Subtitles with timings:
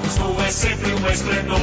[0.00, 1.58] tu és sempre um esplendor.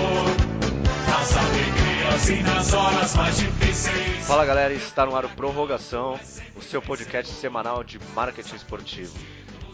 [1.07, 4.25] Nas alegrias e nas horas mais difíceis.
[4.25, 6.19] Fala galera, está no ar o Prorrogação,
[6.55, 9.13] o seu podcast semanal de marketing esportivo.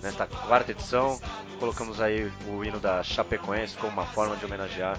[0.01, 1.19] Nesta quarta edição,
[1.59, 4.97] colocamos aí o hino da Chapecoense como uma forma de homenagear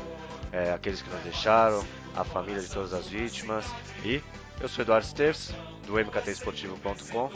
[0.52, 1.84] é, aqueles que nos deixaram,
[2.16, 3.64] a família de todas as vítimas.
[4.04, 4.22] E
[4.60, 5.52] eu sou Eduardo Sters,
[5.86, 7.30] do mktesportivo.com,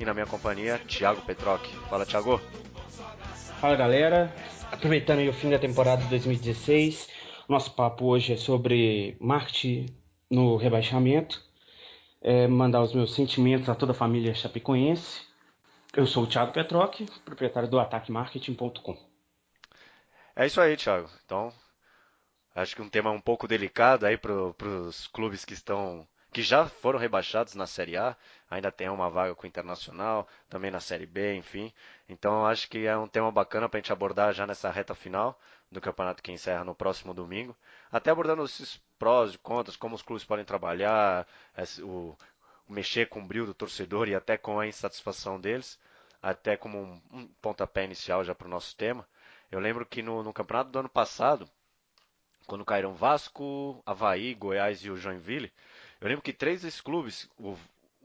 [0.00, 1.64] e na minha companhia, Thiago Petroc.
[1.88, 2.40] Fala, Thiago.
[3.60, 4.32] Fala galera,
[4.70, 7.08] aproveitando aí o fim da temporada de 2016,
[7.48, 9.86] nosso papo hoje é sobre marketing
[10.30, 11.42] no rebaixamento.
[12.22, 15.22] É, mandar os meus sentimentos a toda a família chapecoense.
[15.92, 18.96] Eu sou o Thiago Petroc, proprietário do ataquemarketing.com.
[20.36, 21.10] É isso aí, Thiago.
[21.24, 21.52] Então,
[22.54, 26.06] acho que um tema um pouco delicado aí para os clubes que estão
[26.38, 28.16] que já foram rebaixados na Série A,
[28.48, 31.72] ainda tem uma vaga com o Internacional, também na Série B, enfim.
[32.08, 35.36] Então acho que é um tema bacana para a gente abordar já nessa reta final
[35.68, 37.56] do campeonato que encerra no próximo domingo.
[37.90, 41.26] Até abordando esses prós e contras, como os clubes podem trabalhar,
[41.82, 42.16] o,
[42.68, 45.76] mexer com o brilho do torcedor e até com a insatisfação deles,
[46.22, 49.04] até como um, um pontapé inicial já para o nosso tema.
[49.50, 51.50] Eu lembro que no, no campeonato do ano passado,
[52.46, 55.52] quando caíram Vasco, Havaí, Goiás e o Joinville,
[56.00, 57.56] eu lembro que três desses clubes, o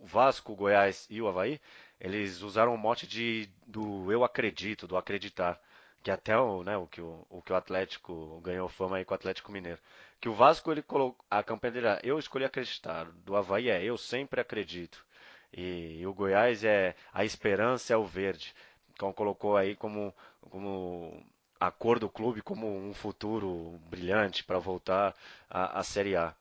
[0.03, 1.59] Vasco, o Goiás e o Havaí,
[1.99, 5.59] eles usaram o mote de, do eu acredito, do acreditar.
[6.03, 9.13] Que até o, né, o, que o, o que o Atlético ganhou fama aí com
[9.13, 9.79] o Atlético Mineiro.
[10.19, 13.05] Que o Vasco, ele colocou, a campanha dele era eu escolhi acreditar.
[13.25, 15.05] Do Havaí é eu sempre acredito.
[15.53, 18.53] E, e o Goiás é a esperança é o verde.
[18.93, 20.13] Então colocou aí como,
[20.49, 21.25] como
[21.59, 25.15] a cor do clube como um futuro brilhante para voltar
[25.49, 26.35] à Série A.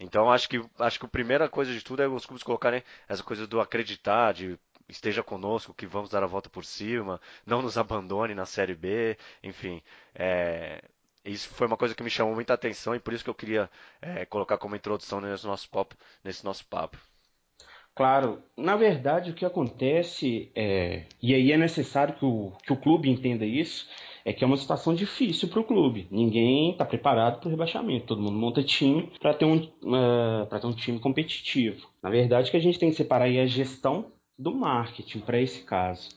[0.00, 3.22] Então acho que acho que a primeira coisa de tudo é os clubes colocarem essa
[3.22, 7.76] coisa do acreditar, de esteja conosco, que vamos dar a volta por cima, não nos
[7.76, 9.82] abandone na Série B, enfim.
[10.14, 10.82] É,
[11.24, 13.70] isso foi uma coisa que me chamou muita atenção e por isso que eu queria
[14.00, 15.94] é, colocar como introdução nesse nosso papo.
[16.24, 16.98] Nesse nosso papo.
[17.94, 22.76] Claro, na verdade o que acontece, é, e aí é necessário que o, que o
[22.76, 23.88] clube entenda isso,
[24.28, 26.06] é que é uma situação difícil para o clube.
[26.10, 28.08] Ninguém está preparado para o rebaixamento.
[28.08, 31.88] Todo mundo monta time para ter, um, uh, ter um time competitivo.
[32.02, 35.62] Na verdade, que a gente tem que separar aí a gestão do marketing para esse
[35.62, 36.10] caso.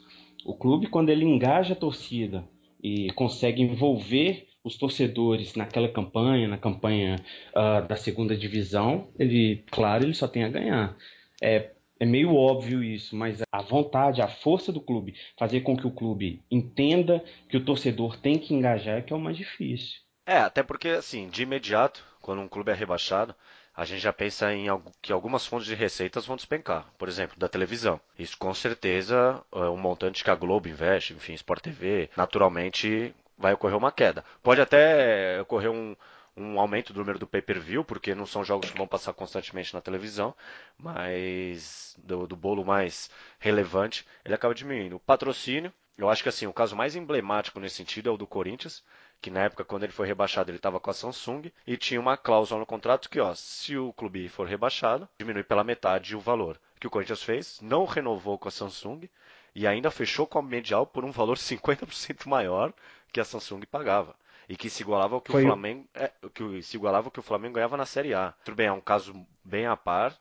[0.45, 2.43] O clube, quando ele engaja a torcida
[2.83, 7.15] e consegue envolver os torcedores naquela campanha, na campanha
[7.55, 10.97] uh, da segunda divisão, ele, claro, ele só tem a ganhar.
[11.41, 15.85] É, é meio óbvio isso, mas a vontade, a força do clube, fazer com que
[15.85, 19.99] o clube entenda que o torcedor tem que engajar é que é o mais difícil.
[20.25, 23.35] É, até porque, assim, de imediato, quando um clube é rebaixado,
[23.75, 24.65] a gente já pensa em
[24.99, 26.87] que algumas fontes de receitas vão despencar.
[26.97, 28.01] Por exemplo, da televisão.
[28.17, 33.53] Isso com certeza é um montante que a Globo investe, enfim, Sport TV, naturalmente vai
[33.53, 34.25] ocorrer uma queda.
[34.41, 35.95] Pode até ocorrer um,
[36.41, 39.81] um aumento do número do pay-per-view, porque não são jogos que vão passar constantemente na
[39.81, 40.35] televisão,
[40.77, 43.09] mas do, do bolo mais
[43.39, 44.95] relevante, ele acaba diminuindo.
[44.95, 48.25] O patrocínio, eu acho que assim, o caso mais emblemático nesse sentido é o do
[48.27, 48.83] Corinthians,
[49.21, 52.17] que na época quando ele foi rebaixado ele estava com a Samsung e tinha uma
[52.17, 56.59] cláusula no contrato que, ó, se o clube for rebaixado, diminui pela metade o valor.
[56.79, 57.61] Que o Corinthians fez?
[57.61, 59.07] Não renovou com a Samsung
[59.53, 62.73] e ainda fechou com a Medial por um valor 50% maior
[63.13, 64.15] que a Samsung pagava
[64.51, 67.21] e que se igualava ao que Foi o Flamengo é, que se igualava ao que
[67.21, 68.33] o Flamengo ganhava na Série A.
[68.43, 69.13] Tudo bem, é um caso
[69.45, 70.19] bem à parte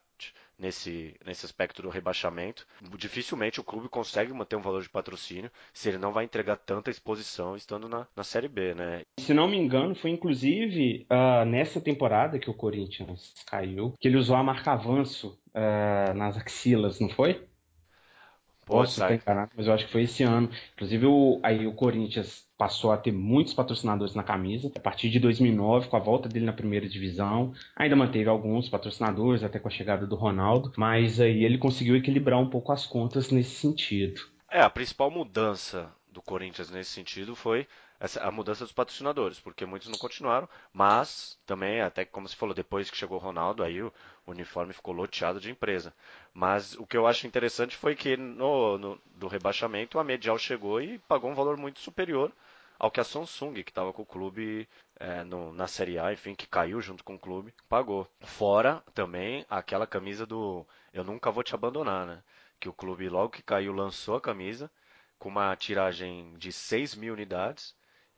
[0.57, 2.65] nesse, nesse aspecto do rebaixamento.
[2.97, 6.93] Dificilmente o clube consegue manter um valor de patrocínio se ele não vai entregar tanta
[6.93, 9.03] exposição estando na, na Série B, né?
[9.19, 14.17] Se não me engano, foi inclusive uh, nessa temporada que o Corinthians caiu, que ele
[14.17, 17.50] usou a marca avanço uh, nas axilas, não foi?
[18.71, 20.51] Posso estar enganado, mas eu acho que foi esse ano.
[20.75, 24.71] Inclusive, o, aí o Corinthians passou a ter muitos patrocinadores na camisa.
[24.77, 29.43] A partir de 2009, com a volta dele na primeira divisão, ainda manteve alguns patrocinadores,
[29.43, 33.31] até com a chegada do Ronaldo, mas aí ele conseguiu equilibrar um pouco as contas
[33.31, 34.21] nesse sentido.
[34.51, 37.67] É, a principal mudança do Corinthians nesse sentido foi
[38.01, 42.55] essa, a mudança dos patrocinadores, porque muitos não continuaram, mas também, até como você falou,
[42.55, 43.93] depois que chegou o Ronaldo, aí o,
[44.27, 45.93] uniforme ficou loteado de empresa.
[46.33, 50.81] Mas o que eu acho interessante foi que no, no do rebaixamento a Medial chegou
[50.81, 52.33] e pagou um valor muito superior
[52.79, 54.67] ao que a Samsung, que estava com o clube
[54.99, 58.09] é, no, na Série A, enfim, que caiu junto com o clube, pagou.
[58.21, 62.23] Fora também aquela camisa do Eu Nunca Vou Te Abandonar, né?
[62.59, 64.71] Que o clube, logo que caiu, lançou a camisa
[65.19, 67.75] com uma tiragem de 6 mil unidades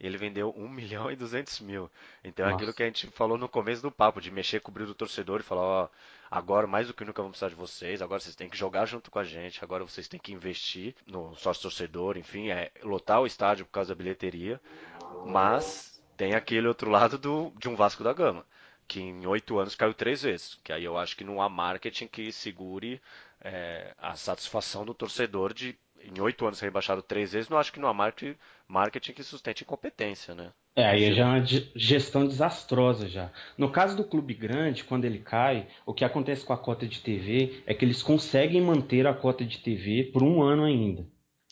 [0.06, 1.90] ele vendeu 1 milhão e 200 mil.
[2.22, 4.74] Então é aquilo que a gente falou no começo do papo, de mexer com o
[4.74, 5.88] brilho do torcedor e falar, ó,
[6.30, 9.10] agora mais do que nunca vamos precisar de vocês, agora vocês têm que jogar junto
[9.10, 13.26] com a gente, agora vocês têm que investir no sócio torcedor, enfim, é lotar o
[13.26, 14.60] estádio por causa da bilheteria,
[15.26, 18.44] mas tem aquele outro lado do, de um Vasco da Gama
[18.92, 20.58] que em oito anos caiu três vezes.
[20.62, 23.00] Que aí eu acho que não há marketing que segure
[23.40, 27.48] é, a satisfação do torcedor de em oito anos ser rebaixado três vezes.
[27.48, 30.50] Não acho que não há marketing, marketing que sustente incompetência, né?
[30.74, 31.44] É, aí já é uma
[31.76, 33.30] gestão desastrosa já.
[33.58, 37.00] No caso do clube grande, quando ele cai, o que acontece com a cota de
[37.00, 41.06] TV é que eles conseguem manter a cota de TV por um ano ainda.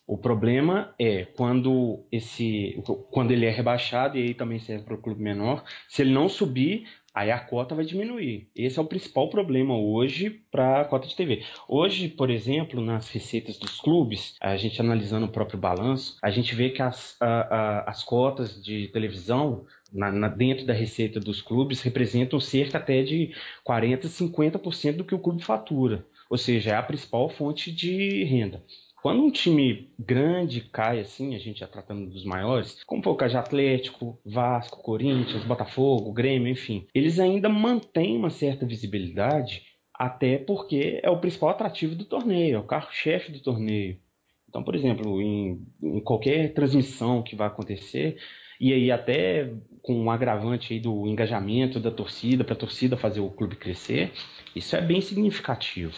[0.06, 2.82] O problema é quando esse,
[3.12, 6.29] quando ele é rebaixado e aí também serve para o clube menor, se ele não
[6.29, 8.49] subir, aí a cota vai diminuir.
[8.55, 11.43] Esse é o principal problema hoje para a cota de TV.
[11.69, 16.55] Hoje, por exemplo, nas receitas dos clubes, a gente analisando o próprio balanço, a gente
[16.55, 21.43] vê que as, a, a, as cotas de televisão na, na, dentro da receita dos
[21.43, 23.35] clubes representam cerca até de
[23.65, 26.07] 40, 50% do que o clube fatura.
[26.29, 28.62] Ou seja, é a principal fonte de renda.
[29.02, 33.29] Quando um time grande cai assim, a gente já tratando dos maiores, como foi o
[33.29, 39.62] de Atlético, Vasco, Corinthians, Botafogo, Grêmio, enfim, eles ainda mantêm uma certa visibilidade,
[39.94, 43.99] até porque é o principal atrativo do torneio, é o carro-chefe do torneio.
[44.47, 48.19] Então, por exemplo, em, em, qualquer transmissão que vai acontecer,
[48.61, 49.50] e aí até
[49.81, 54.12] com um agravante aí do engajamento da torcida, para a torcida fazer o clube crescer,
[54.55, 55.97] isso é bem significativo.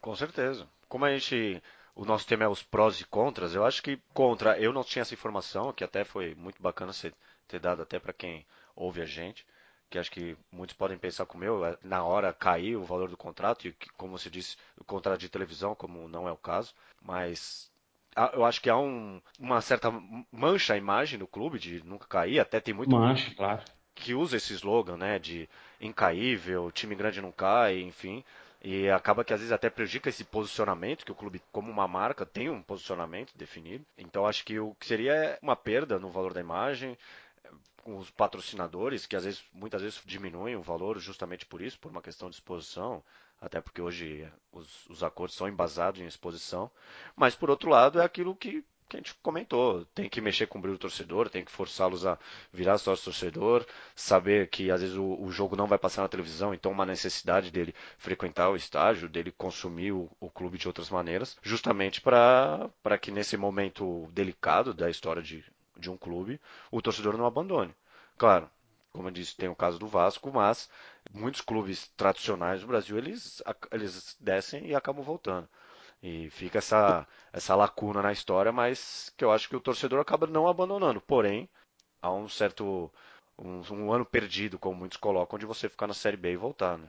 [0.00, 1.62] Com certeza como a gente.
[1.94, 5.02] O nosso tema é os prós e contras, eu acho que contra, eu não tinha
[5.02, 7.12] essa informação, que até foi muito bacana você
[7.46, 9.46] ter dado até para quem ouve a gente,
[9.90, 13.16] que acho que muitos podem pensar como eu, é, na hora cair o valor do
[13.16, 17.70] contrato, e como você disse, o contrato de televisão, como não é o caso, mas
[18.32, 19.90] eu acho que há um, uma certa
[20.30, 23.62] mancha a imagem do clube de nunca cair, até tem muito mancha, claro.
[23.94, 25.46] que usa esse slogan, né, de
[25.78, 28.24] incaível, time grande não cai, enfim.
[28.64, 32.24] E acaba que às vezes até prejudica esse posicionamento, que o clube, como uma marca,
[32.24, 33.84] tem um posicionamento definido.
[33.98, 36.96] Então acho que o que seria uma perda no valor da imagem,
[37.82, 41.90] com os patrocinadores, que às vezes, muitas vezes diminuem o valor justamente por isso, por
[41.90, 43.02] uma questão de exposição,
[43.40, 46.70] até porque hoje os, os acordos são embasados em exposição.
[47.16, 49.84] Mas por outro lado, é aquilo que que a gente comentou.
[49.94, 52.18] Tem que mexer com o brilho do torcedor, tem que forçá-los a
[52.52, 53.66] virar sócio torcedor,
[53.96, 57.50] saber que às vezes o, o, jogo não vai passar na televisão, então uma necessidade
[57.50, 63.10] dele frequentar o estádio, dele consumir o, o clube de outras maneiras, justamente para que
[63.10, 65.42] nesse momento delicado da história de,
[65.76, 66.40] de um clube,
[66.70, 67.74] o torcedor não abandone.
[68.18, 68.48] Claro,
[68.92, 70.68] como eu disse, tem o caso do Vasco, mas
[71.12, 75.48] muitos clubes tradicionais do Brasil, eles, eles descem e acabam voltando.
[76.02, 80.26] E fica essa, essa lacuna na história, mas que eu acho que o torcedor acaba
[80.26, 81.00] não abandonando.
[81.00, 81.48] Porém,
[82.02, 82.90] há um certo.
[83.38, 86.76] Um, um ano perdido, como muitos colocam, de você ficar na Série B e voltar,
[86.78, 86.88] né?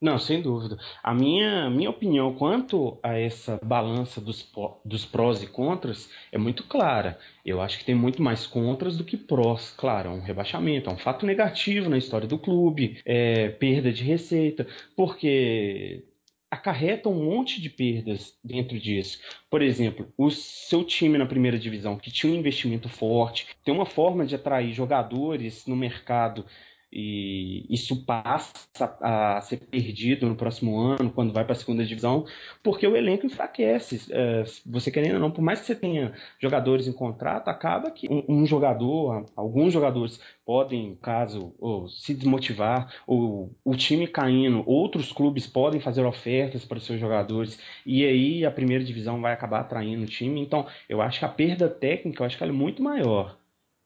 [0.00, 0.78] Não, sem dúvida.
[1.02, 4.50] A minha, minha opinião quanto a essa balança dos,
[4.82, 7.18] dos prós e contras é muito clara.
[7.44, 9.70] Eu acho que tem muito mais contras do que prós.
[9.76, 14.02] Claro, é um rebaixamento, é um fato negativo na história do clube, é perda de
[14.02, 14.66] receita,
[14.96, 16.02] porque
[16.50, 19.20] acarreta um monte de perdas dentro disso.
[19.48, 23.86] Por exemplo, o seu time na primeira divisão, que tinha um investimento forte, tem uma
[23.86, 26.44] forma de atrair jogadores no mercado
[26.92, 28.52] e isso passa
[29.00, 32.26] a ser perdido no próximo ano, quando vai para a segunda divisão,
[32.62, 34.10] porque o elenco enfraquece.
[34.10, 38.08] É, você querendo ou não, por mais que você tenha jogadores em contrato, acaba que
[38.10, 45.46] um, jogador, alguns jogadores podem, caso ou, se desmotivar, ou o time caindo, outros clubes
[45.46, 50.02] podem fazer ofertas para os seus jogadores, e aí a primeira divisão vai acabar atraindo
[50.02, 50.40] o time.
[50.40, 53.39] Então, eu acho que a perda técnica, eu acho que ela é muito maior.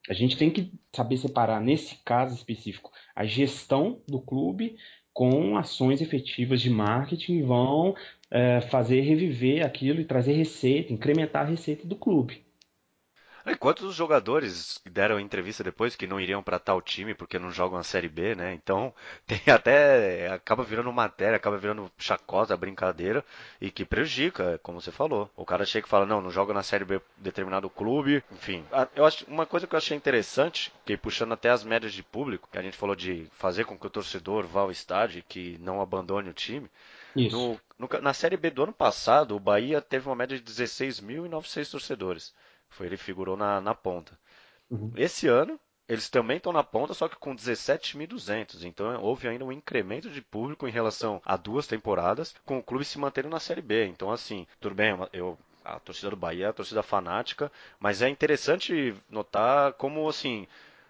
[0.09, 4.77] A gente tem que saber separar, nesse caso específico, a gestão do clube
[5.13, 7.95] com ações efetivas de marketing vão
[8.31, 12.45] é, fazer reviver aquilo e trazer receita, incrementar a receita do clube.
[13.47, 17.79] E quantos jogadores deram entrevista depois que não iriam para tal time porque não jogam
[17.79, 18.55] a Série B, né?
[18.55, 18.95] Então
[19.27, 23.25] tem até acaba virando matéria, acaba virando chacota, brincadeira
[23.61, 25.31] e que prejudica, como você falou.
[25.37, 28.65] O cara chega e fala não, não joga na Série B determinado clube, enfim.
[28.97, 32.49] Eu acho uma coisa que eu achei interessante, que puxando até as médias de público,
[32.51, 35.81] que a gente falou de fazer com que o torcedor vá ao estádio, que não
[35.81, 36.71] abandone o time.
[37.31, 41.71] No, no, na Série B do ano passado, o Bahia teve uma média de 16.900
[41.71, 42.35] torcedores.
[42.69, 44.19] Foi, ele figurou na, na ponta.
[44.71, 44.93] Uhum.
[44.97, 48.65] Esse ano, eles também estão na ponta, só que com 17.200.
[48.65, 52.85] Então houve ainda um incremento de público em relação a duas temporadas, com o clube
[52.85, 53.87] se mantendo na Série B.
[53.87, 58.09] Então, assim, tudo bem, eu a torcida do Bahia é a torcida fanática, mas é
[58.09, 60.47] interessante notar como assim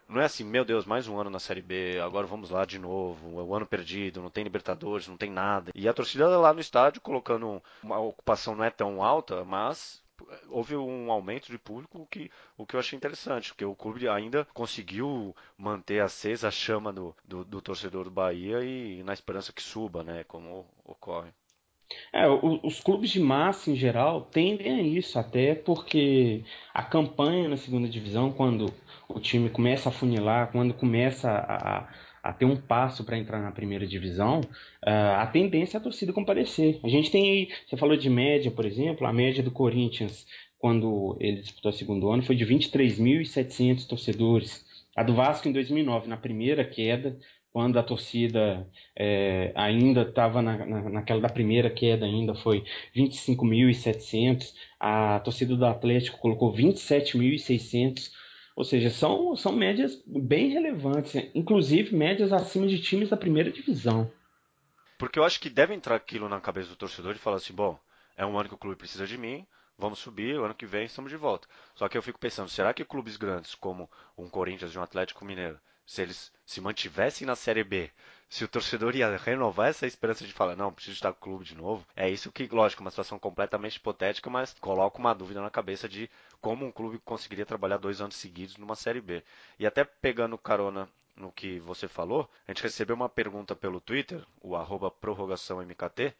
[0.08, 2.78] não é assim, meu Deus, mais um ano na Série B, agora vamos lá de
[2.78, 5.72] novo, é o ano perdido, não tem Libertadores, não tem nada.
[5.74, 10.03] E a torcida lá no estádio colocando uma ocupação não é tão alta, mas
[10.48, 14.46] houve um aumento de público que o que eu achei interessante, porque o clube ainda
[14.52, 19.62] conseguiu manter acesa a chama do, do, do torcedor do Bahia e na esperança que
[19.62, 21.30] suba, né, como ocorre.
[22.12, 26.42] É, os clubes de massa em geral tendem a isso, até porque
[26.72, 28.72] a campanha na segunda divisão, quando
[29.08, 31.88] o time começa a funilar, quando começa a,
[32.24, 36.10] a ter um passo para entrar na primeira divisão, uh, a tendência é a torcida
[36.10, 36.80] comparecer.
[36.82, 40.26] A gente tem aí, você falou de média, por exemplo, a média do Corinthians,
[40.58, 44.64] quando ele disputou o segundo ano, foi de 23.700 torcedores.
[44.96, 47.14] A do Vasco em 2009, na primeira queda,
[47.52, 48.66] quando a torcida
[48.98, 52.64] é, ainda estava na, na, naquela da primeira queda ainda foi
[52.96, 58.10] 25.700, a torcida do Atlético colocou 27.600,
[58.56, 64.10] ou seja, são, são médias bem relevantes, inclusive médias acima de times da primeira divisão.
[64.96, 67.78] Porque eu acho que deve entrar aquilo na cabeça do torcedor e falar assim, bom,
[68.16, 69.44] é um ano que o clube precisa de mim,
[69.76, 71.48] vamos subir, o ano que vem estamos de volta.
[71.74, 75.24] Só que eu fico pensando, será que clubes grandes como um Corinthians e um Atlético
[75.24, 77.90] Mineiro se eles se mantivessem na Série B,
[78.34, 81.44] se o torcedor ia renovar essa esperança de falar, não, preciso estar com o clube
[81.44, 85.50] de novo, é isso que, lógico, uma situação completamente hipotética, mas coloca uma dúvida na
[85.50, 86.10] cabeça de
[86.40, 89.22] como um clube conseguiria trabalhar dois anos seguidos numa Série B.
[89.56, 94.26] E até pegando carona no que você falou, a gente recebeu uma pergunta pelo Twitter,
[94.40, 96.12] o arroba prorrogaçãomkt,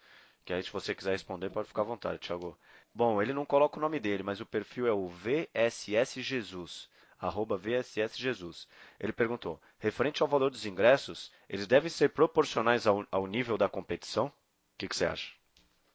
[0.45, 2.57] que aí se você quiser responder pode ficar à vontade, Thiago.
[2.95, 6.89] Bom, ele não coloca o nome dele, mas o perfil é o VSS Jesus
[7.21, 8.67] arroba VSS Jesus.
[8.99, 13.69] Ele perguntou: referente ao valor dos ingressos, eles devem ser proporcionais ao, ao nível da
[13.69, 14.27] competição?
[14.27, 14.33] O
[14.79, 15.33] que, que, você acha?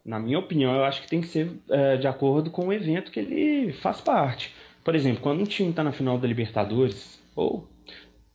[0.05, 3.11] Na minha opinião, eu acho que tem que ser é, de acordo com o evento
[3.11, 4.55] que ele faz parte.
[4.83, 7.67] Por exemplo, quando um time está na final da Libertadores, ou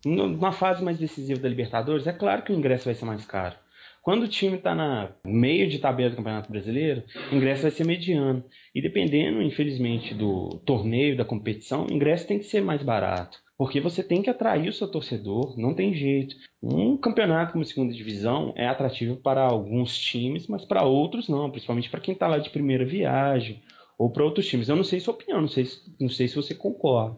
[0.04, 3.56] numa fase mais decisiva da Libertadores, é claro que o ingresso vai ser mais caro.
[4.04, 7.86] Quando o time está no meio de tabela do Campeonato Brasileiro, o ingresso vai ser
[7.86, 8.44] mediano.
[8.74, 13.38] E dependendo, infelizmente, do torneio, da competição, o ingresso tem que ser mais barato.
[13.56, 16.36] Porque você tem que atrair o seu torcedor, não tem jeito.
[16.62, 21.88] Um campeonato como segunda divisão é atrativo para alguns times, mas para outros não, principalmente
[21.88, 23.62] para quem está lá de primeira viagem
[23.96, 24.68] ou para outros times.
[24.68, 25.66] Eu não sei sua opinião, não sei,
[25.98, 27.16] não sei se você concorda.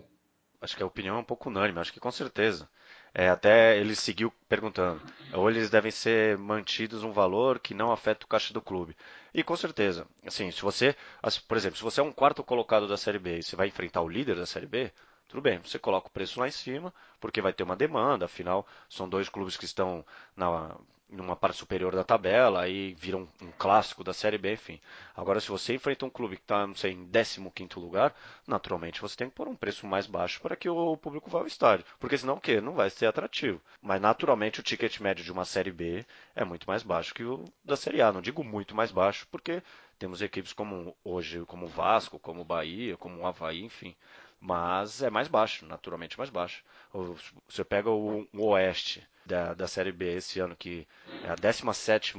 [0.61, 2.69] Acho que a opinião é um pouco unânime, acho que com certeza.
[3.19, 5.01] É, até ele seguiu perguntando,
[5.33, 8.95] ou eles devem ser mantidos um valor que não afeta o caixa do clube.
[9.33, 10.95] E com certeza, assim, se você,
[11.49, 14.03] por exemplo, se você é um quarto colocado da Série B e você vai enfrentar
[14.03, 14.93] o líder da Série B,
[15.29, 18.67] tudo bem, você coloca o preço lá em cima, porque vai ter uma demanda, afinal,
[18.87, 20.05] são dois clubes que estão
[20.37, 20.77] na,
[21.09, 24.81] numa parte superior da tabela, aí vira um, um, clássico da Série B, enfim.
[25.15, 28.15] Agora, se você enfrenta um clube que está, não sei, em 15 lugar,
[28.47, 31.47] naturalmente você tem que pôr um preço mais baixo para que o público vá ao
[31.47, 31.87] estádio.
[32.01, 32.61] Porque senão o quê?
[32.61, 33.61] Não vai ser atrativo.
[33.81, 37.45] Mas naturalmente o ticket médio de uma Série B é muito mais baixo que o
[37.65, 38.13] da Série A.
[38.13, 39.63] Não digo muito mais baixo, porque
[39.99, 43.95] temos equipes como hoje, como Vasco, como Bahia, como o Havaí, enfim.
[44.41, 46.63] Mas é mais baixo, naturalmente mais baixo.
[47.49, 50.87] Você pega o, o Oeste da, da Série B esse ano, que
[51.23, 52.15] é a 17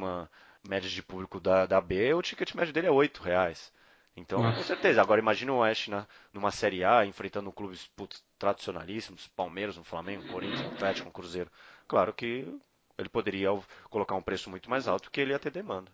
[0.67, 3.71] média de público da, da B, o ticket médio dele é 8 reais.
[4.15, 4.57] Então, Nossa.
[4.57, 4.99] com certeza.
[4.99, 10.23] Agora, imagina o Oeste na, numa Série A, enfrentando clubes putz, tradicionalíssimos, Palmeiras, um Flamengo,
[10.31, 11.51] Corinthians, Atlético, um Cruzeiro.
[11.87, 12.47] Claro que
[12.97, 13.49] ele poderia
[13.89, 15.91] colocar um preço muito mais alto que ele ia ter demanda.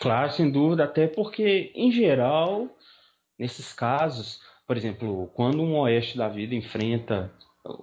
[0.00, 2.68] Claro, sem dúvida, até porque, em geral,
[3.38, 4.40] nesses casos,
[4.72, 7.30] por exemplo, quando um Oeste da vida enfrenta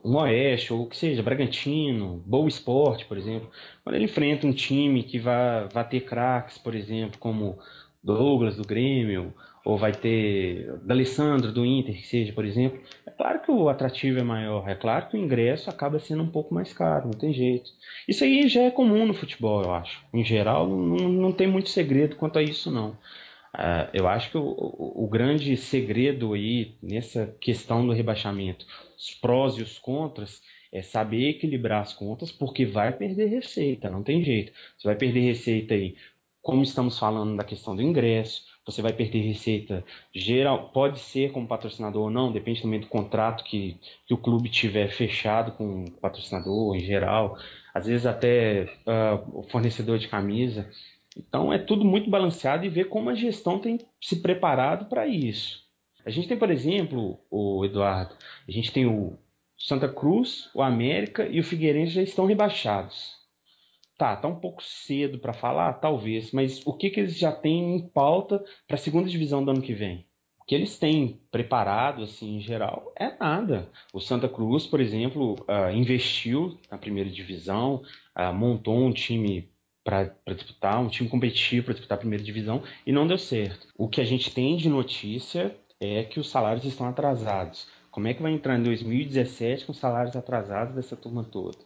[0.04, 3.48] um Oeste, ou que seja, Bragantino, Boa Esporte, por exemplo,
[3.84, 7.60] quando ele enfrenta um time que vai, vai ter craques, por exemplo, como
[8.04, 9.32] Douglas do Grêmio,
[9.64, 14.18] ou vai ter D'Alessandro do Inter, que seja, por exemplo, é claro que o atrativo
[14.18, 17.32] é maior, é claro que o ingresso acaba sendo um pouco mais caro, não tem
[17.32, 17.70] jeito.
[18.08, 20.04] Isso aí já é comum no futebol, eu acho.
[20.12, 22.98] Em geral, não, não tem muito segredo quanto a isso, não.
[23.56, 28.66] Uh, eu acho que o, o, grande segredo aí nessa questão do rebaixamento,
[28.96, 30.42] os prós e os contras,
[30.72, 34.52] é saber equilibrar as contas, porque vai perder receita, não tem jeito.
[34.78, 35.96] Você vai perder receita aí,
[36.42, 41.48] como estamos falando da questão do ingresso, você vai perder receita geral, pode ser como
[41.48, 45.92] patrocinador ou não, depende também do contrato que, que o clube tiver fechado com o
[45.92, 47.36] patrocinador em geral,
[47.74, 50.70] às vezes até uh, o fornecedor de camisa.
[51.20, 55.68] Então é tudo muito balanceado e ver como a gestão tem se preparado para isso.
[56.06, 58.16] A gente tem, por exemplo, o Eduardo,
[58.48, 59.18] a gente tem o
[59.58, 63.18] Santa Cruz, o América e o Figueirense já estão rebaixados.
[63.98, 67.76] Tá, tá um pouco cedo para falar, talvez, mas o que, que eles já têm
[67.76, 70.08] em pauta para a segunda divisão do ano que vem?
[70.50, 73.70] que eles têm preparado, assim, em geral, é nada.
[73.94, 77.84] O Santa Cruz, por exemplo, uh, investiu na primeira divisão,
[78.18, 79.49] uh, montou um time
[79.84, 83.68] para disputar, um time competitivo para disputar a primeira divisão e não deu certo.
[83.78, 87.68] O que a gente tem de notícia é que os salários estão atrasados.
[87.90, 91.58] Como é que vai entrar em 2017 com salários atrasados dessa turma toda?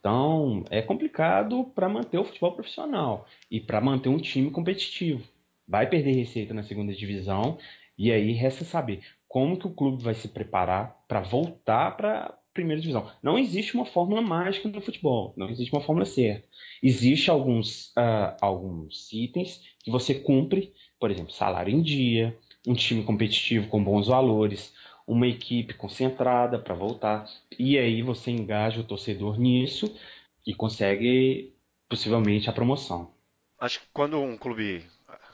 [0.00, 5.26] Então, é complicado para manter o futebol profissional e para manter um time competitivo.
[5.66, 7.58] Vai perder receita na segunda divisão
[7.98, 12.80] e aí resta saber como que o clube vai se preparar para voltar para primeira
[12.80, 13.08] divisão.
[13.22, 16.44] Não existe uma fórmula mágica no futebol, não existe uma fórmula certa.
[16.82, 22.36] Existem alguns, uh, alguns itens que você cumpre, por exemplo, salário em dia,
[22.66, 24.74] um time competitivo com bons valores,
[25.06, 27.26] uma equipe concentrada para voltar.
[27.56, 29.96] E aí você engaja o torcedor nisso
[30.44, 31.54] e consegue
[31.88, 33.12] possivelmente a promoção.
[33.60, 34.84] Acho que quando um clube,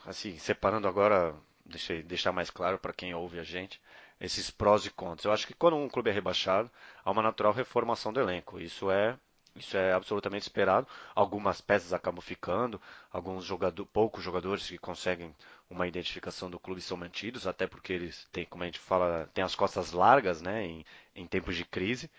[0.05, 3.81] assim, separando agora, deixa deixar mais claro para quem ouve a gente,
[4.21, 5.25] esses prós e contras.
[5.25, 6.71] Eu acho que quando um clube é rebaixado,
[7.05, 8.61] há uma natural reformação do elenco.
[8.61, 9.17] Isso é
[9.57, 10.87] isso é absolutamente esperado.
[11.15, 12.81] Algumas peças acabam ficando,
[13.13, 15.35] alguns jogadores, poucos jogadores que conseguem
[15.71, 19.45] uma identificação do clube são mantidos, até porque eles têm, como a gente fala, têm
[19.45, 22.11] as costas largas, né, em, em tempos de crise.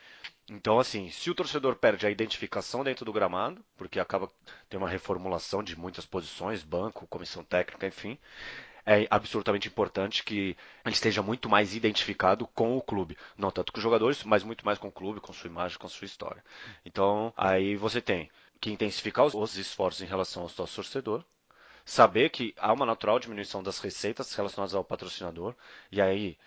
[0.49, 4.29] Então, assim, se o torcedor perde a identificação dentro do gramado, porque acaba
[4.69, 8.17] tem uma reformulação de muitas posições, banco, comissão técnica, enfim,
[8.86, 13.18] é absolutamente importante que ele esteja muito mais identificado com o clube.
[13.38, 15.88] Não tanto com os jogadores, mas muito mais com o clube, com sua imagem, com
[15.88, 16.44] sua história.
[16.86, 18.30] Então, aí você tem
[18.62, 21.24] que intensificar os esforços em relação ao seu torcedor,
[21.84, 25.56] saber que há uma natural diminuição das receitas relacionadas ao patrocinador,
[25.92, 26.38] e aí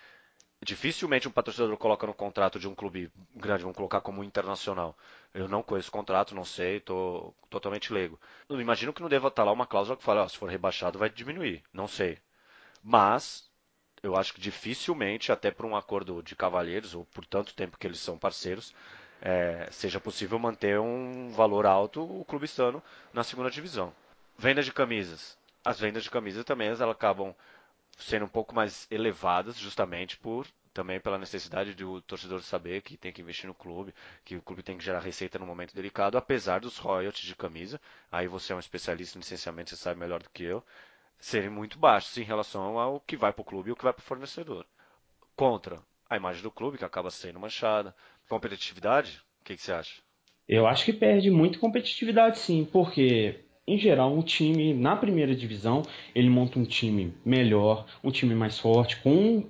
[0.60, 4.96] dificilmente um patrocinador coloca no contrato de um clube grande, vamos colocar como internacional.
[5.32, 8.18] Eu não conheço o contrato, não sei, estou totalmente leigo.
[8.50, 11.62] Imagino que não deva estar lá uma cláusula que fala, se for rebaixado vai diminuir.
[11.72, 12.18] Não sei.
[12.90, 13.46] Mas
[14.02, 17.86] eu acho que dificilmente, até por um acordo de cavalheiros, ou por tanto tempo que
[17.86, 18.74] eles são parceiros,
[19.20, 23.92] é, seja possível manter um valor alto o clube estando na segunda divisão.
[24.38, 25.36] Venda de camisas.
[25.62, 27.34] As vendas de camisas também elas acabam
[27.98, 33.12] sendo um pouco mais elevadas, justamente por também pela necessidade do torcedor saber que tem
[33.12, 36.60] que investir no clube, que o clube tem que gerar receita no momento delicado, apesar
[36.60, 37.78] dos royalties de camisa.
[38.10, 40.64] Aí você é um especialista em licenciamento, você sabe melhor do que eu
[41.18, 43.92] serem muito baixos em relação ao que vai para o clube e o que vai
[43.92, 44.66] para o fornecedor.
[45.36, 47.94] Contra a imagem do clube, que acaba sendo manchada.
[48.28, 50.02] Competitividade, o que, que você acha?
[50.48, 55.82] Eu acho que perde muito competitividade sim, porque em geral, um time na primeira divisão,
[56.14, 59.42] ele monta um time melhor, um time mais forte, com um,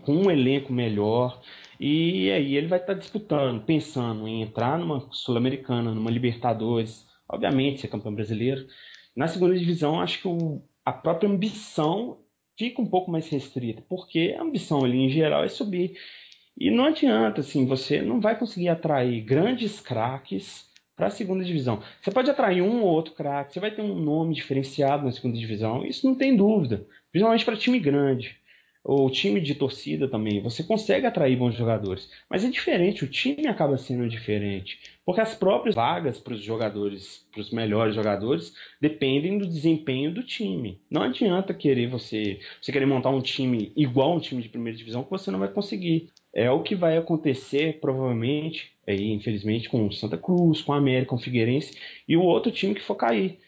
[0.00, 1.42] com um elenco melhor,
[1.78, 7.88] e aí ele vai estar disputando, pensando em entrar numa Sul-Americana, numa Libertadores, obviamente ser
[7.88, 8.66] campeão brasileiro.
[9.14, 12.18] Na segunda divisão, acho que o, a própria ambição
[12.56, 15.98] fica um pouco mais restrita, porque a ambição ali em geral é subir.
[16.56, 21.82] E não adianta, assim, você não vai conseguir atrair grandes craques para a segunda divisão.
[22.00, 25.36] Você pode atrair um ou outro craque, você vai ter um nome diferenciado na segunda
[25.36, 28.38] divisão, isso não tem dúvida, principalmente para time grande
[28.88, 32.08] ou time de torcida também, você consegue atrair bons jogadores.
[32.30, 34.78] Mas é diferente, o time acaba sendo diferente.
[35.04, 40.22] Porque as próprias vagas para os jogadores, para os melhores jogadores, dependem do desempenho do
[40.22, 40.80] time.
[40.88, 45.02] Não adianta querer você, você querer montar um time igual um time de primeira divisão
[45.02, 46.10] que você não vai conseguir.
[46.32, 51.10] É o que vai acontecer, provavelmente, aí, infelizmente, com o Santa Cruz, com o América,
[51.10, 53.40] com o Figueirense e o outro time que for cair.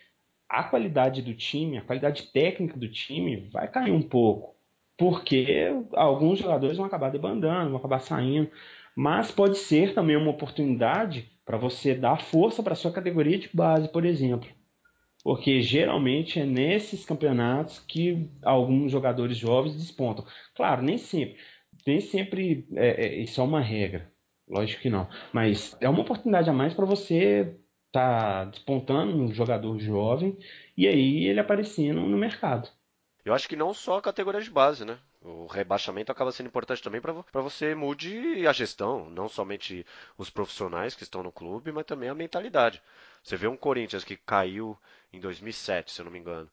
[0.48, 4.57] A qualidade do time, a qualidade técnica do time vai cair um pouco
[4.98, 8.50] porque alguns jogadores vão acabar debandando, vão acabar saindo,
[8.96, 13.88] mas pode ser também uma oportunidade para você dar força para sua categoria de base,
[13.88, 14.50] por exemplo.
[15.22, 20.26] Porque geralmente é nesses campeonatos que alguns jogadores jovens despontam.
[20.54, 21.36] Claro, nem sempre.
[21.86, 24.10] Nem sempre é, é, isso é uma regra.
[24.48, 25.08] Lógico que não.
[25.32, 27.56] Mas é uma oportunidade a mais para você
[27.86, 30.36] estar tá despontando um jogador jovem
[30.76, 32.68] e aí ele aparecendo no mercado.
[33.28, 34.98] Eu acho que não só a categoria de base, né?
[35.20, 39.84] O rebaixamento acaba sendo importante também para você mude a gestão, não somente
[40.16, 42.82] os profissionais que estão no clube, mas também a mentalidade.
[43.22, 44.78] Você vê um Corinthians que caiu
[45.12, 46.50] em 2007, se eu não me engano,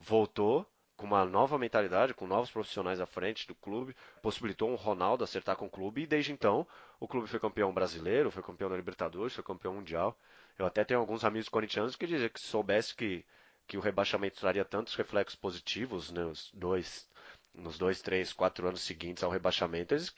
[0.00, 5.22] voltou com uma nova mentalidade, com novos profissionais à frente do clube, possibilitou um Ronaldo
[5.22, 6.66] acertar com o clube e desde então
[6.98, 10.18] o clube foi campeão brasileiro, foi campeão da Libertadores, foi campeão mundial.
[10.58, 13.24] Eu até tenho alguns amigos corintianos que dizem que se soubesse que
[13.66, 17.08] que o rebaixamento traria tantos reflexos positivos nos dois,
[17.54, 20.12] nos dois, três, quatro anos seguintes ao rebaixamento, eles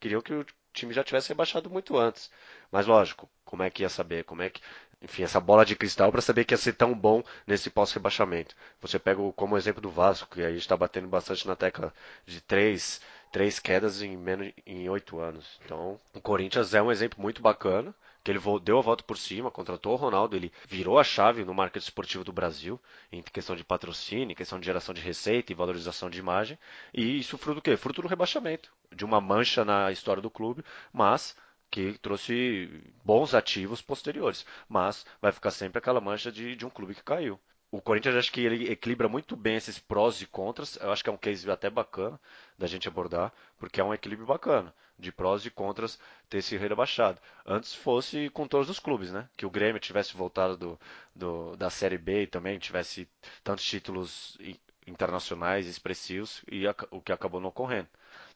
[0.00, 2.30] queriam que o time já tivesse rebaixado muito antes.
[2.70, 4.24] Mas lógico, como é que ia saber?
[4.24, 4.60] Como é que,
[5.00, 8.54] enfim, essa bola de cristal para saber que ia ser tão bom nesse pós-rebaixamento.
[8.80, 11.92] Você pega como exemplo do Vasco, que a gente está batendo bastante na tecla
[12.26, 13.00] de três
[13.32, 15.58] três quedas em menos em oito anos.
[15.64, 19.50] Então, o Corinthians é um exemplo muito bacana que ele deu a volta por cima,
[19.50, 22.80] contratou o Ronaldo, ele virou a chave no marketing esportivo do Brasil,
[23.10, 26.58] em questão de patrocínio, em questão de geração de receita e valorização de imagem.
[26.94, 27.76] E isso fruto do quê?
[27.76, 31.36] Fruto do rebaixamento, de uma mancha na história do clube, mas
[31.70, 32.68] que trouxe
[33.04, 37.40] bons ativos posteriores, mas vai ficar sempre aquela mancha de, de um clube que caiu.
[37.70, 40.76] O Corinthians acho que ele equilibra muito bem esses prós e contras.
[40.76, 42.20] Eu acho que é um case até bacana
[42.58, 47.20] da gente abordar, porque é um equilíbrio bacana de prós e contras ter se rebaixado.
[47.44, 49.28] Antes fosse com todos os clubes, né?
[49.36, 50.80] Que o Grêmio tivesse voltado do,
[51.14, 53.08] do, da Série B e também tivesse
[53.42, 54.38] tantos títulos
[54.86, 57.88] internacionais expressivos e a, o que acabou não ocorrendo.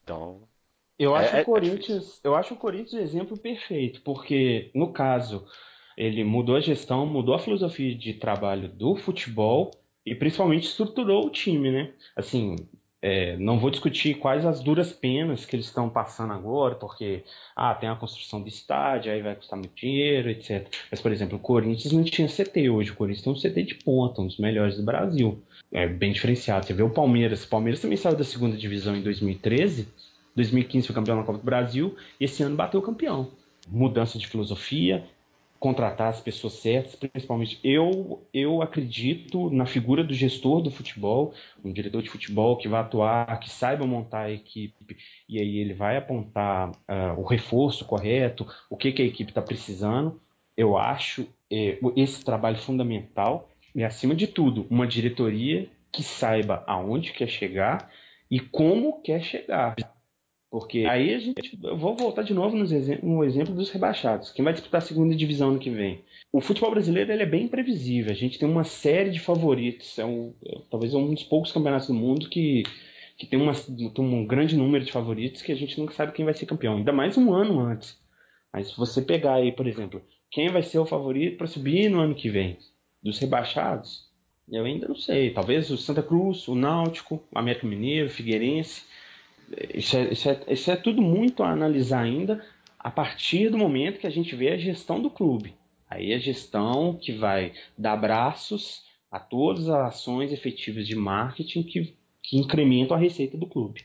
[0.02, 0.42] Então,
[0.98, 4.92] eu acho é, o é Corinthians, é eu acho o Corinthians exemplo perfeito, porque no
[4.92, 5.46] caso
[5.96, 9.70] ele mudou a gestão, mudou a filosofia de trabalho do futebol
[10.04, 11.92] e principalmente estruturou o time, né?
[12.14, 12.56] Assim,
[13.02, 17.22] é, não vou discutir quais as duras penas que eles estão passando agora, porque
[17.54, 20.66] ah, tem a construção do estádio, aí vai custar muito dinheiro, etc.
[20.90, 22.90] Mas, por exemplo, o Corinthians não tinha CT hoje.
[22.90, 25.40] O Corinthians tem um CT de ponta, um dos melhores do Brasil.
[25.72, 26.66] É bem diferenciado.
[26.66, 27.44] Você vê o Palmeiras.
[27.44, 29.86] O Palmeiras também saiu da segunda divisão em 2013
[30.36, 33.28] 2015 foi campeão na Copa do Brasil e esse ano bateu campeão.
[33.66, 35.04] Mudança de filosofia,
[35.58, 41.32] contratar as pessoas certas, principalmente eu eu acredito na figura do gestor do futebol,
[41.64, 44.96] um diretor de futebol que vai atuar, que saiba montar a equipe
[45.28, 49.42] e aí ele vai apontar uh, o reforço correto, o que, que a equipe está
[49.42, 50.20] precisando.
[50.56, 57.12] Eu acho é, esse trabalho fundamental e acima de tudo uma diretoria que saiba aonde
[57.12, 57.90] quer chegar
[58.30, 59.74] e como quer chegar.
[60.58, 61.58] Porque aí a gente.
[61.62, 64.30] Eu vou voltar de novo no exemplo dos rebaixados.
[64.30, 66.00] Quem vai disputar a segunda divisão no que vem?
[66.32, 68.10] O futebol brasileiro ele é bem imprevisível.
[68.10, 69.98] A gente tem uma série de favoritos.
[69.98, 72.62] É um, é, talvez um dos poucos campeonatos do mundo que,
[73.18, 76.24] que tem, uma, tem um grande número de favoritos que a gente nunca sabe quem
[76.24, 76.78] vai ser campeão.
[76.78, 78.00] Ainda mais um ano antes.
[78.50, 82.00] Mas se você pegar aí, por exemplo, quem vai ser o favorito para subir no
[82.00, 82.56] ano que vem?
[83.02, 84.08] Dos rebaixados?
[84.50, 85.34] Eu ainda não sei.
[85.34, 88.95] Talvez o Santa Cruz, o Náutico, o América Mineiro, o Figueirense
[89.74, 92.44] isso é, isso, é, isso é tudo muito a analisar ainda
[92.78, 95.54] a partir do momento que a gente vê a gestão do clube.
[95.88, 101.96] Aí a gestão que vai dar braços a todas as ações efetivas de marketing que,
[102.22, 103.84] que incrementam a receita do clube.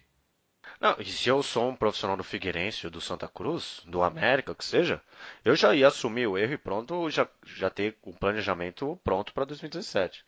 [0.79, 4.65] Não, e se eu sou um profissional do Figueirense do Santa Cruz, do América, que
[4.65, 4.99] seja,
[5.45, 9.31] eu já ia assumir o erro e pronto, já, já ter o um planejamento pronto
[9.31, 10.25] para 2017.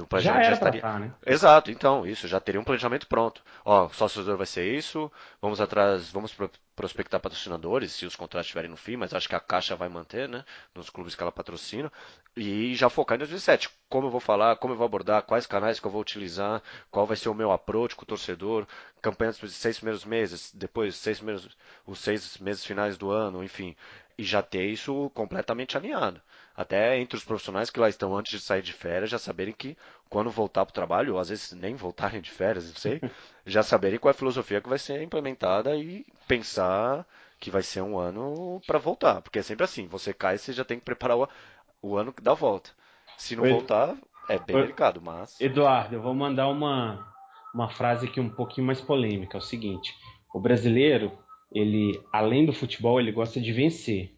[0.00, 0.80] O planejamento já, já estaria.
[0.80, 1.12] Tá, né?
[1.26, 3.42] Exato, então, isso, já teria um planejamento pronto.
[3.64, 6.34] Ó, sócio vai ser isso, vamos atrás, vamos
[6.74, 10.28] prospectar patrocinadores, se os contratos estiverem no fim, mas acho que a Caixa vai manter,
[10.28, 10.44] né?
[10.74, 11.92] Nos clubes que ela patrocina.
[12.34, 13.68] E já focar em 2017.
[13.88, 17.06] Como eu vou falar, como eu vou abordar, quais canais que eu vou utilizar, qual
[17.06, 18.66] vai ser o meu approach com o torcedor,
[19.02, 21.48] campanha dos seis primeiros meses, depois seis primeiros,
[21.86, 23.76] os seis meses finais do ano, enfim.
[24.16, 26.22] E já ter isso completamente alinhado
[26.56, 29.76] até entre os profissionais que lá estão antes de sair de férias, já saberem que
[30.08, 33.00] quando voltar para o trabalho, ou às vezes nem voltarem de férias, não sei,
[33.46, 37.06] já saberem qual é a filosofia que vai ser implementada e pensar
[37.40, 39.22] que vai ser um ano para voltar.
[39.22, 41.28] Porque é sempre assim, você cai, você já tem que preparar o,
[41.80, 42.70] o ano da volta.
[43.16, 43.50] Se não Oi.
[43.50, 43.96] voltar,
[44.28, 44.62] é bem Oi.
[44.62, 45.40] delicado, mas...
[45.40, 47.12] Eduardo, eu vou mandar uma,
[47.54, 49.92] uma frase aqui um pouquinho mais polêmica, é o seguinte,
[50.32, 51.12] o brasileiro,
[51.52, 54.16] ele, além do futebol, ele gosta de vencer.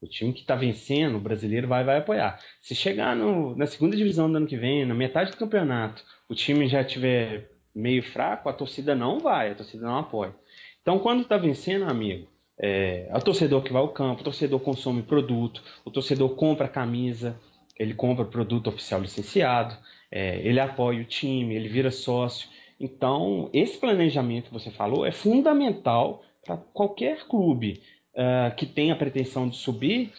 [0.00, 2.38] O time que está vencendo, o brasileiro vai, vai apoiar.
[2.60, 6.34] Se chegar no, na segunda divisão do ano que vem, na metade do campeonato, o
[6.34, 10.34] time já tiver meio fraco, a torcida não vai, a torcida não apoia.
[10.82, 12.28] Então, quando está vencendo, amigo,
[12.58, 16.68] é, é o torcedor que vai ao campo, o torcedor consome produto, o torcedor compra
[16.68, 17.38] camisa,
[17.78, 19.76] ele compra produto oficial licenciado,
[20.10, 22.48] é, ele apoia o time, ele vira sócio.
[22.78, 27.82] Então, esse planejamento que você falou é fundamental para qualquer clube
[28.16, 30.12] uh, que tem a pretensão de subir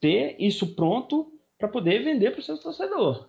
[0.00, 3.28] ter isso pronto para poder vender para o seu torcedor.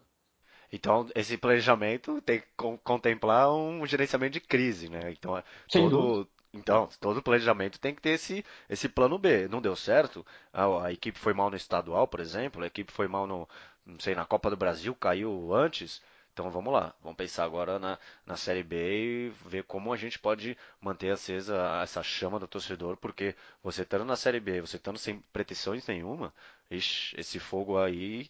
[0.72, 2.48] Então, esse planejamento tem que
[2.84, 5.12] contemplar um gerenciamento de crise, né?
[5.12, 9.50] Então, é todo, então, todo planejamento tem que ter esse, esse plano B.
[9.50, 13.08] Não deu certo, a, a, equipe foi mal no estadual, por exemplo, a equipe foi
[13.08, 13.48] mal no,
[13.86, 16.02] não sei, na Copa do Brasil, caiu antes.
[16.34, 20.18] Então vamos lá, vamos pensar agora na, na Série B e ver como a gente
[20.18, 24.98] pode manter acesa essa chama do torcedor, porque você estando na Série B, você estando
[24.98, 26.34] sem pretensões nenhuma,
[26.70, 28.30] ixi, esse fogo aí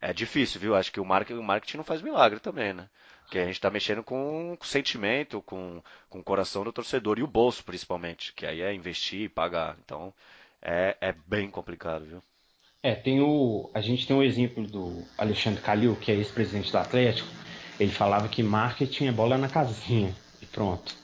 [0.00, 0.74] é difícil, viu?
[0.74, 2.88] Acho que o marketing, o marketing não faz milagre também, né?
[3.22, 7.22] Porque a gente está mexendo com o sentimento, com, com o coração do torcedor e
[7.22, 9.76] o bolso principalmente, que aí é investir e pagar.
[9.84, 10.14] Então
[10.62, 12.22] é, é bem complicado, viu?
[12.82, 16.78] É, tem o, a gente tem um exemplo do Alexandre Calil, que é ex-presidente do
[16.78, 17.28] Atlético.
[17.78, 20.94] Ele falava que marketing é bola na casinha e pronto.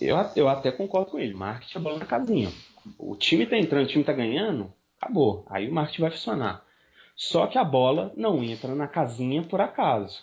[0.00, 1.34] Eu, eu até concordo com ele.
[1.34, 2.50] Marketing é bola na casinha.
[2.98, 5.44] O time tá entrando, o time tá ganhando, acabou.
[5.50, 6.64] Aí o marketing vai funcionar.
[7.16, 10.22] Só que a bola não entra na casinha por acaso.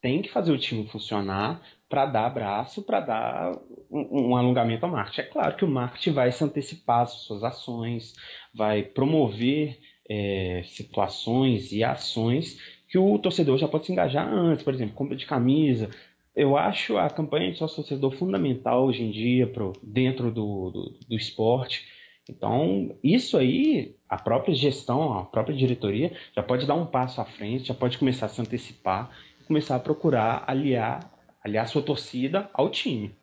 [0.00, 3.52] Tem que fazer o time funcionar para dar abraço, para dar
[3.90, 5.20] um, um, alongamento ao marketing.
[5.20, 8.14] É claro que o marketing vai se antecipar às suas ações,
[8.54, 14.74] vai promover é, situações e ações que o torcedor já pode se engajar antes, por
[14.74, 15.90] exemplo, compra de camisa.
[16.34, 20.98] Eu acho a campanha de sócio torcedor fundamental hoje em dia pro, dentro do, do,
[21.08, 21.84] do esporte.
[22.28, 27.24] Então, isso aí, a própria gestão, a própria diretoria já pode dar um passo à
[27.24, 29.10] frente, já pode começar a se antecipar,
[29.46, 31.15] começar a procurar aliar,
[31.46, 33.16] aliar sua torcida ao time.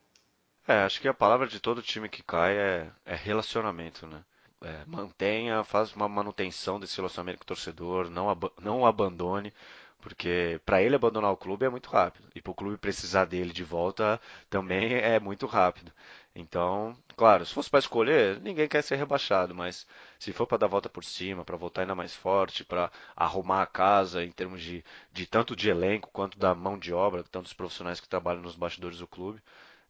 [0.67, 4.23] É, acho que a palavra de todo time que cai é, é relacionamento, né?
[4.61, 9.53] É, mantenha, faz uma manutenção desse relacionamento com o torcedor, não, ab não abandone,
[9.99, 13.51] porque para ele abandonar o clube é muito rápido e para o clube precisar dele
[13.51, 15.91] de volta também é muito rápido.
[16.33, 19.85] Então, claro, se fosse para escolher, ninguém quer ser rebaixado, mas
[20.23, 23.65] se for para dar volta por cima, para voltar ainda mais forte, para arrumar a
[23.65, 24.81] casa em termos de,
[25.11, 28.99] de tanto de elenco quanto da mão de obra, tantos profissionais que trabalham nos bastidores
[28.99, 29.41] do clube,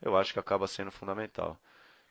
[0.02, 1.56] eu acho que acaba sendo fundamental.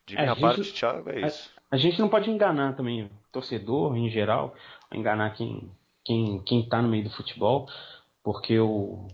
[0.07, 1.51] De é, minha parte, gente, Thiago, é isso.
[1.69, 4.55] A, a, gente não pode enganar também o torcedor em geral,
[4.93, 5.69] enganar quem
[6.05, 7.69] quem quem está no meio do futebol,
[8.23, 9.09] porque o,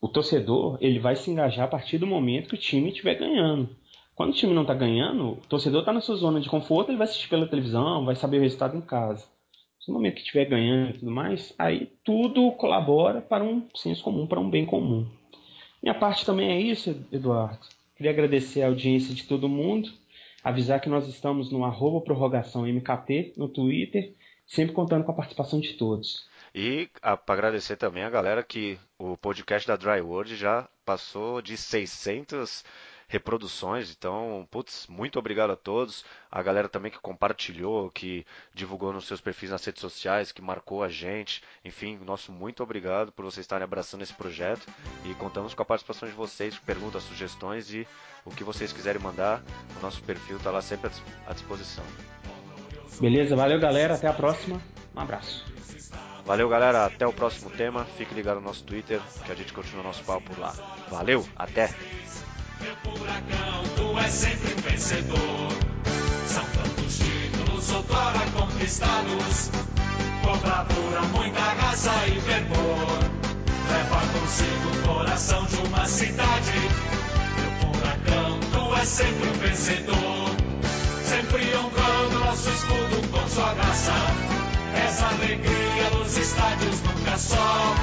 [0.00, 3.76] o torcedor ele vai se engajar a partir do momento que o time estiver ganhando.
[4.16, 6.96] Quando o time não está ganhando, o torcedor está na sua zona de conforto, ele
[6.96, 9.26] vai assistir pela televisão, vai saber o resultado em casa.
[9.86, 14.26] No momento que estiver ganhando e tudo mais, aí tudo colabora para um senso comum,
[14.26, 15.06] para um bem comum.
[15.82, 17.60] Minha parte também é isso, Eduardo.
[17.94, 19.92] Queria agradecer a audiência de todo mundo,
[20.42, 24.14] avisar que nós estamos no arroba prorrogação MKT no Twitter,
[24.46, 26.26] sempre contando com a participação de todos.
[26.54, 31.56] E para agradecer também a galera que o podcast da Dry World já passou de
[31.56, 32.64] 600
[33.08, 33.94] reproduções.
[33.96, 36.04] Então, putz, muito obrigado a todos.
[36.30, 40.82] A galera também que compartilhou, que divulgou nos seus perfis nas redes sociais, que marcou
[40.82, 41.42] a gente.
[41.64, 44.66] Enfim, nosso muito obrigado por vocês estarem abraçando esse projeto.
[45.04, 47.86] E contamos com a participação de vocês, perguntas, sugestões e
[48.24, 49.42] o que vocês quiserem mandar.
[49.78, 50.90] O nosso perfil está lá sempre
[51.26, 51.84] à disposição.
[53.00, 54.60] Beleza, valeu galera, até a próxima.
[54.94, 55.44] Um abraço.
[56.24, 57.84] Valeu galera, até o próximo tema.
[57.96, 60.52] Fique ligado no nosso Twitter que a gente continua nosso papo por lá.
[60.88, 61.72] Valeu, até!
[62.60, 65.48] Meu furacão, tu és sempre um vencedor.
[66.26, 69.50] São tantos títulos outrora conquistados.
[70.22, 72.98] Com bravura, muita raça e fervor.
[73.70, 76.52] Leva consigo o coração de uma cidade.
[77.38, 80.36] Meu furacão, tu és sempre um vencedor.
[81.04, 83.92] Sempre honrando nosso escudo com sua graça.
[84.86, 87.76] Essa alegria nos estádios nunca só.